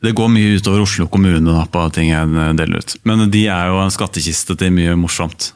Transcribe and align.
det 0.00 0.14
går 0.16 0.30
mye 0.32 0.56
utover 0.56 0.82
Oslo 0.84 1.06
kommune 1.12 1.44
da, 1.44 1.66
på 1.68 1.84
ting 1.92 2.08
jeg 2.08 2.56
deler 2.56 2.80
ut. 2.80 2.96
Men 3.08 3.26
de 3.32 3.44
er 3.52 3.68
jo 3.68 3.80
en 3.82 3.92
skattkiste 3.92 4.56
til 4.60 4.72
mye 4.72 4.96
morsomt. 4.96 5.50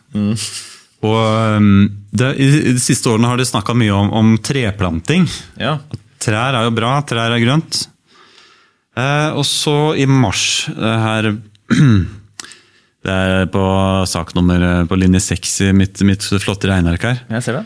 Og 1.04 1.58
um, 1.58 1.88
det, 2.12 2.30
I 2.40 2.48
de 2.74 2.80
siste 2.82 3.10
årene 3.12 3.30
har 3.30 3.40
de 3.40 3.48
snakka 3.48 3.76
mye 3.76 3.94
om, 3.96 4.12
om 4.12 4.34
treplanting. 4.44 5.26
Ja. 5.60 5.78
Trær 6.22 6.56
er 6.56 6.68
jo 6.68 6.74
bra, 6.76 6.96
trær 7.08 7.32
er 7.32 7.42
grønt. 7.42 7.86
Eh, 8.94 9.30
og 9.34 9.42
så 9.48 9.94
i 9.98 10.04
mars 10.06 10.68
eh, 10.70 11.00
her 11.02 11.32
Det 13.04 13.12
er 13.12 13.48
på 13.52 13.62
saknummer 14.08 14.62
nummer 14.62 14.86
på 14.88 14.96
linje 14.96 15.20
6 15.20 15.50
i 15.66 15.72
mitt, 15.76 16.00
mitt 16.06 16.24
flotte 16.40 16.70
regneark 16.70 17.02
her. 17.04 17.18
Jeg 17.34 17.44
ser 17.44 17.58
det. 17.58 17.64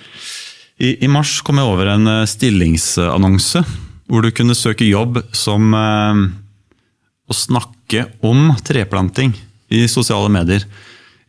I, 0.82 0.96
I 1.04 1.10
mars 1.10 1.36
kom 1.46 1.60
jeg 1.60 1.68
over 1.68 1.92
en 1.92 2.10
eh, 2.10 2.24
stillingsannonse 2.26 3.62
hvor 4.08 4.24
du 4.24 4.32
kunne 4.32 4.56
søke 4.56 4.88
jobb 4.88 5.20
som 5.36 5.74
eh, 5.76 6.24
å 7.28 7.36
snakke 7.36 8.06
om 8.24 8.52
treplanting 8.64 9.34
i 9.68 9.84
sosiale 9.90 10.30
medier. 10.32 10.64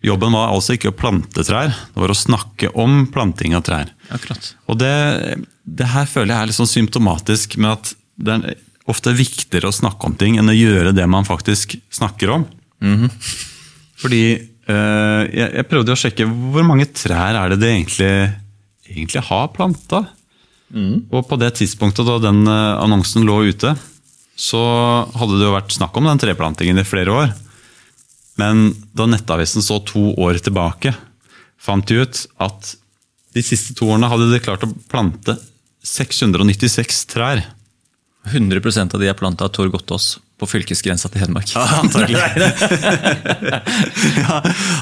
Jobben 0.05 0.31
var 0.31 0.53
altså 0.53 0.77
ikke 0.77 0.93
å 0.93 0.95
plante 0.95 1.43
trær, 1.43 1.73
det 1.75 1.99
var 1.99 2.13
å 2.13 2.15
snakke 2.15 2.71
om 2.79 3.01
planting 3.11 3.55
av 3.57 3.65
trær. 3.67 3.91
Akkurat. 4.15 4.53
Og 4.71 4.79
det, 4.79 4.93
det 5.67 5.89
her 5.91 6.07
føler 6.07 6.31
jeg 6.31 6.39
er 6.39 6.51
litt 6.51 6.59
sånn 6.59 6.71
symptomatisk 6.71 7.57
med 7.59 7.73
at 7.73 7.91
det 8.19 8.37
er 8.37 8.61
ofte 8.89 9.13
viktigere 9.13 9.69
å 9.69 9.75
snakke 9.75 10.07
om 10.07 10.15
ting 10.17 10.39
enn 10.39 10.49
å 10.49 10.55
gjøre 10.55 10.95
det 10.95 11.05
man 11.11 11.27
faktisk 11.27 11.75
snakker 11.93 12.31
om. 12.39 12.47
Fordi 13.99 14.23
eh, 14.31 15.21
jeg, 15.35 15.49
jeg 15.59 15.67
prøvde 15.69 15.93
å 15.93 15.99
sjekke 15.99 16.29
hvor 16.29 16.65
mange 16.65 16.87
trær 16.95 17.35
er 17.35 17.53
det 17.53 17.59
det 17.61 17.73
egentlig, 17.75 18.13
egentlig 18.87 19.25
har 19.27 19.51
planta. 19.55 20.05
Og 21.11 21.27
på 21.27 21.37
det 21.41 21.51
tidspunktet 21.59 22.07
da 22.07 22.17
den 22.23 22.43
eh, 22.47 22.79
annonsen 22.79 23.27
lå 23.27 23.41
ute, 23.51 23.75
så 24.39 24.59
hadde 25.19 25.35
det 25.35 25.47
jo 25.49 25.55
vært 25.55 25.75
snakk 25.75 25.97
om 25.99 26.07
den 26.07 26.21
treplantingen 26.21 26.79
i 26.79 26.87
flere 26.87 27.11
år. 27.11 27.33
Men 28.39 28.69
da 28.95 29.09
Nettavisen 29.09 29.63
så 29.65 29.81
to 29.83 30.13
år 30.15 30.39
tilbake, 30.39 30.93
fant 31.59 31.87
de 31.89 31.99
ut 31.99 32.21
at 32.39 32.75
de 33.35 33.43
siste 33.43 33.75
to 33.77 33.89
årene 33.91 34.07
hadde 34.09 34.29
de 34.31 34.39
klart 34.41 34.63
å 34.63 34.71
plante 34.89 35.35
696 35.85 37.03
trær. 37.11 37.43
100% 38.29 38.95
av 38.95 39.01
de 39.01 39.09
er 39.09 39.17
planta 39.17 39.47
av 39.47 39.53
Tor 39.55 39.69
Gottaas 39.71 40.17
på 40.39 40.47
fylkesgrensa 40.47 41.11
til 41.11 41.23
Hedmark. 41.23 41.51
Antagelig. 41.59 42.19
ja, 44.23 44.39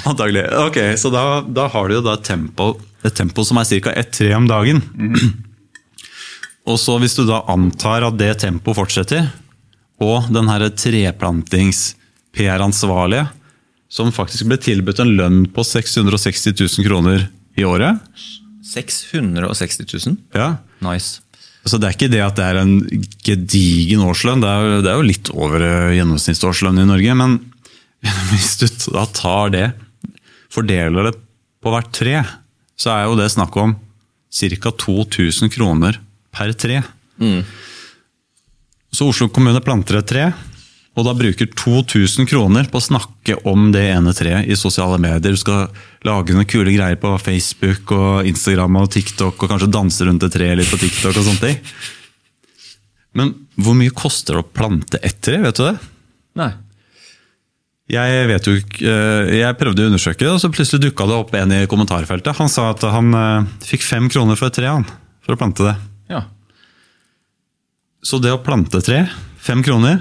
antagelig. 0.10 0.46
Ok, 0.68 0.80
Så 1.02 1.10
da, 1.14 1.42
da 1.42 1.68
har 1.74 1.90
du 1.90 1.98
jo 1.98 2.06
da 2.06 2.14
et 2.18 2.26
tempo, 2.30 2.76
et 3.06 3.18
tempo 3.18 3.46
som 3.48 3.58
er 3.62 3.82
ca. 3.82 3.94
ett 3.98 4.14
tre 4.20 4.32
om 4.38 4.46
dagen. 4.50 4.84
Og 6.68 6.78
så 6.82 6.98
Hvis 7.00 7.16
du 7.16 7.24
da 7.26 7.42
antar 7.50 8.04
at 8.04 8.18
det 8.20 8.34
tempoet 8.44 8.76
fortsetter, 8.78 9.30
og 10.04 10.28
den 10.34 10.48
herre 10.52 10.70
treplantings-PR-ansvarlige, 10.78 13.28
som 13.90 14.12
faktisk 14.14 14.46
ble 14.50 14.58
tilbudt 14.62 15.00
en 15.04 15.16
lønn 15.18 15.40
på 15.56 15.62
660 15.66 16.54
000 16.60 16.86
kroner 16.88 17.20
i 17.58 17.64
året 17.66 18.00
660 18.68 20.06
000? 20.06 20.18
ja, 20.36 20.50
Nice. 20.84 21.22
Så 21.68 21.76
det 21.82 21.88
er 21.90 21.94
ikke 21.98 22.12
det 22.12 22.22
at 22.24 22.36
det 22.38 22.46
er 22.48 22.58
en 22.62 22.76
gedigen 23.26 24.00
årslønn, 24.06 24.42
det 24.44 24.48
er, 24.48 24.62
jo- 24.64 24.82
det 24.86 24.92
er 24.92 24.96
jo 25.02 25.08
litt 25.08 25.30
over 25.36 25.60
eh, 25.66 25.96
gjennomsnittsårslønn 25.98 26.80
i 26.80 26.86
Norge. 26.88 27.14
Men 27.20 27.32
hvis 28.32 28.54
du 28.62 28.66
da 28.94 29.04
tar 29.12 29.50
det, 29.52 29.66
fordeler 30.54 31.04
det 31.10 31.16
på 31.64 31.70
hvert 31.74 31.90
tre, 31.96 32.22
så 32.80 32.88
er 32.94 33.02
jo 33.10 33.18
det 33.20 33.28
snakk 33.34 33.54
om 33.60 33.74
ca. 34.32 34.72
2000 34.86 35.50
kroner 35.58 35.94
per 36.32 36.54
tre. 36.56 36.80
Så 38.98 39.12
Oslo 39.12 39.28
kommune 39.30 39.60
planter 39.62 40.00
et 40.00 40.08
tre, 40.10 40.24
og 40.98 41.06
da 41.06 41.12
bruker 41.14 41.52
2000 41.54 42.26
kroner 42.32 42.66
på 42.72 42.80
å 42.80 42.86
snakke 42.88 43.36
om 43.46 43.68
det 43.70 43.84
ene 43.92 44.14
treet 44.18 44.48
i 44.50 44.56
sosiale 44.58 44.98
medier. 44.98 45.36
Du 45.36 45.38
skal 45.38 45.68
lage 46.08 46.34
noen 46.34 46.48
kule 46.50 46.74
greier 46.74 46.98
på 46.98 47.12
Facebook 47.22 47.92
og 47.94 48.26
Instagram 48.26 48.80
og 48.82 48.88
TikTok, 48.96 49.36
og 49.38 49.52
kanskje 49.52 49.70
danse 49.70 50.08
rundt 50.08 50.26
et 50.26 50.34
tre 50.34 50.48
litt 50.58 50.72
på 50.72 50.80
TikTok 50.82 51.14
og 51.14 51.28
sånne 51.28 51.44
ting. 51.44 51.60
Men 53.18 53.36
hvor 53.62 53.78
mye 53.78 53.94
koster 53.94 54.40
det 54.40 54.42
å 54.42 54.48
plante 54.58 55.02
ett 55.06 55.20
tre, 55.22 55.38
vet 55.46 55.60
du 55.60 55.68
det? 55.68 55.76
Nei. 56.42 56.50
Jeg 57.94 58.26
vet 58.32 58.50
jo 58.50 58.56
eh, 58.58 59.36
jeg 59.44 59.60
prøvde 59.62 59.86
å 59.86 59.92
undersøke 59.92 60.26
det, 60.26 60.32
og 60.34 60.42
så 60.42 60.50
plutselig 60.54 60.88
dukka 60.88 61.06
det 61.08 61.20
opp 61.22 61.38
en 61.38 61.54
i 61.54 61.62
kommentarfeltet. 61.70 62.34
Han 62.42 62.50
sa 62.50 62.72
at 62.74 62.82
han 62.90 63.14
eh, 63.14 63.54
fikk 63.70 63.86
fem 63.86 64.10
kroner 64.10 64.40
for 64.40 64.50
et 64.50 64.58
tre 64.58 64.74
han, 64.74 64.90
for 65.22 65.38
å 65.38 65.40
plante 65.40 65.70
det. 65.70 65.76
Ja. 66.10 66.24
Så 68.08 68.22
det 68.24 68.32
å 68.32 68.40
plante 68.40 68.80
tre, 68.86 69.02
fem 69.44 69.60
kroner. 69.66 70.00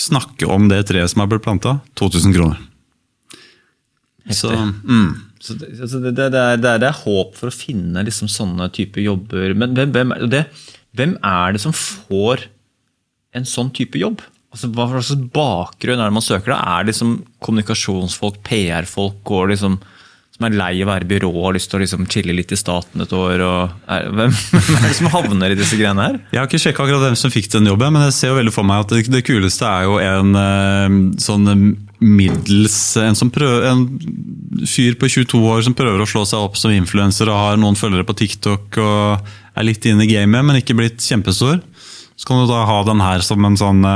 Snakke 0.00 0.48
om 0.50 0.66
det 0.66 0.80
treet 0.88 1.12
som 1.12 1.22
har 1.22 1.28
blitt 1.30 1.44
planta, 1.44 1.76
2000 2.00 2.34
kroner. 2.34 2.58
Så, 4.34 4.50
mm. 4.50 5.10
Så 5.38 5.54
det, 5.60 5.68
altså 5.76 6.00
det, 6.02 6.14
det, 6.16 6.26
er, 6.32 6.58
det, 6.58 6.72
er, 6.72 6.86
er 6.88 7.02
håp 7.04 7.36
for 7.38 7.52
å 7.52 7.54
finne 7.54 8.02
liksom 8.06 8.30
sånne 8.32 8.66
typer 8.74 9.04
jobber. 9.04 9.54
Men 9.60 9.76
hvem, 9.76 9.92
hvem, 9.94 10.14
er 10.16 10.30
det, 10.32 10.42
hvem 10.98 11.14
er 11.20 11.54
det 11.54 11.62
som 11.62 11.74
får 11.76 12.48
en 13.38 13.46
sånn 13.46 13.70
type 13.76 14.00
jobb? 14.02 14.24
Altså, 14.54 14.70
hva 14.74 14.88
slags 14.90 15.14
bakgrunn 15.34 16.00
er 16.00 16.10
det 16.10 16.16
man 16.16 16.26
søker? 16.26 16.54
da? 16.56 16.58
Er 16.74 16.82
det 16.82 16.94
liksom 16.94 17.16
kommunikasjonsfolk, 17.44 18.40
PR-folk 18.46 19.34
og 19.36 19.52
liksom, 19.52 19.78
som 20.34 20.48
er 20.48 20.56
lei 20.58 20.72
å 20.82 20.88
være 20.88 21.06
i 21.06 21.08
byrå 21.12 21.28
og 21.30 21.44
har 21.46 21.54
lyst 21.54 21.70
til 21.70 21.78
å 21.78 21.84
liksom 21.84 22.08
chille 22.10 22.34
litt 22.34 22.50
i 22.50 22.58
staten 22.58 23.04
et 23.04 23.12
år? 23.14 23.42
Er, 23.86 24.08
hvem, 24.10 24.32
hvem 24.50 24.78
er 24.80 24.88
det 24.88 24.96
som 24.98 25.10
havner 25.12 25.54
i 25.54 25.58
disse 25.58 25.78
greiene 25.78 26.08
her? 26.08 26.16
Jeg 26.32 26.40
har 26.40 26.48
ikke 26.50 26.62
sjekka 26.64 26.86
akkurat 26.86 27.04
hvem 27.06 27.18
som 27.20 27.30
fikk 27.30 27.52
den 27.52 27.70
jobben, 27.70 27.94
men 27.94 28.08
jeg 28.08 28.16
ser 28.16 28.32
jo 28.32 28.38
veldig 28.40 28.54
for 28.56 28.66
meg 28.66 28.82
at 28.82 28.94
det, 28.96 29.04
det 29.14 29.22
kuleste 29.28 29.68
er 29.68 29.86
jo 29.86 30.00
en 30.02 30.40
eh, 30.40 30.96
sånn 31.22 31.50
middels 32.04 32.74
En, 33.00 33.30
prøver, 33.32 33.68
en 33.70 34.66
fyr 34.68 34.98
på 35.00 35.08
22 35.08 35.38
år 35.54 35.62
som 35.64 35.76
prøver 35.78 36.02
å 36.02 36.08
slå 36.08 36.24
seg 36.28 36.42
opp 36.42 36.58
som 36.60 36.74
influenser 36.74 37.30
og 37.30 37.38
har 37.38 37.60
noen 37.60 37.78
følgere 37.78 38.04
på 38.04 38.16
TikTok 38.18 38.80
og 38.82 39.30
er 39.54 39.64
litt 39.64 39.86
inne 39.86 40.04
i 40.04 40.10
gamet, 40.10 40.42
men 40.44 40.58
ikke 40.58 40.76
blitt 40.76 40.98
kjempestor. 41.00 41.62
Så 42.18 42.26
kan 42.26 42.42
du 42.42 42.50
da 42.50 42.64
ha 42.66 42.82
den 42.86 43.00
her 43.02 43.22
som 43.24 43.46
en 43.46 43.56
sånn 43.58 43.86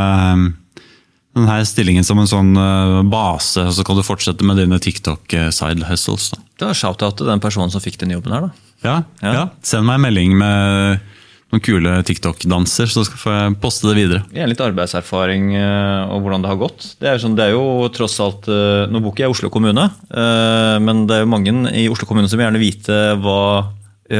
den 1.38 1.48
her 1.50 1.64
stillingen 1.68 2.04
som 2.06 2.18
en 2.22 2.28
sånn 2.30 2.50
eh, 2.58 3.02
base, 3.10 3.62
og 3.68 3.74
så 3.76 3.84
kan 3.86 3.98
du 3.98 4.04
fortsette 4.06 4.44
med 4.46 4.58
dine 4.60 4.78
TikTok-side 4.82 5.86
hustles. 5.88 6.30
Da. 6.34 6.42
Det 6.58 6.68
var 6.72 6.78
shout-out 6.80 7.18
til 7.20 7.30
den 7.30 7.42
personen 7.44 7.70
som 7.72 7.82
fikk 7.84 8.00
den 8.02 8.12
jobben 8.16 8.34
her. 8.34 8.48
da. 8.48 8.66
Ja, 8.84 8.96
Ja. 9.22 9.32
ja. 9.34 9.46
Send 9.66 9.86
meg 9.88 9.98
en 9.98 10.04
melding 10.06 10.36
med 10.38 11.00
noen 11.48 11.62
kule 11.64 11.94
TikTok-danser, 12.04 12.90
så 12.92 13.06
skal 13.08 13.32
jeg 13.32 13.56
poste 13.62 13.88
det 13.88 13.96
videre. 13.96 14.20
Gjerne 14.36 14.52
litt 14.52 14.60
arbeidserfaring 14.66 15.46
eh, 15.56 16.12
og 16.12 16.20
hvordan 16.26 16.44
det 16.44 16.50
har 16.52 16.60
gått. 16.60 16.90
Det 17.00 17.08
er, 17.08 17.16
jo 17.16 17.24
sånn, 17.24 17.36
det 17.38 17.46
er 17.46 17.54
jo 17.56 17.88
tross 17.96 18.18
alt 18.20 18.50
eh, 18.52 18.84
Nå 18.92 19.00
bor 19.00 19.14
ikke 19.14 19.24
jeg 19.24 19.32
i 19.32 19.36
Oslo 19.38 19.50
kommune, 19.54 19.88
men 20.84 21.06
det 21.08 21.16
er 21.16 21.24
jo 21.24 21.30
mange 21.32 21.54
i 21.72 21.86
Oslo 21.88 22.06
kommune 22.10 22.28
som 22.28 22.36
vil 22.38 22.46
gjerne 22.50 22.60
vite 22.60 22.98
hva 23.22 23.38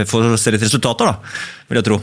For 0.09 0.33
å 0.35 0.39
se 0.41 0.53
litt 0.55 0.65
resultater, 0.65 1.13
da, 1.13 1.35
vil 1.69 1.81
jeg 1.83 1.87
tro. 1.91 2.01